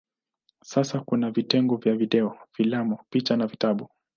[0.63, 3.89] Sasa kuna vitengo vya video, filamu, picha na vitabu.